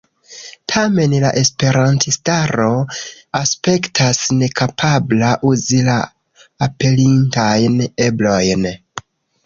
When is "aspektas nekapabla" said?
3.41-5.31